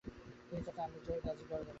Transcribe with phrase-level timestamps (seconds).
[0.47, 1.69] তিনি তার চাচা আমির যাহির গাজীর দরবারে থাকতেন।